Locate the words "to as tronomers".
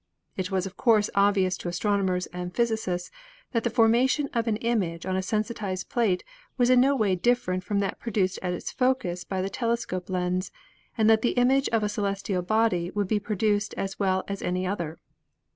1.57-2.27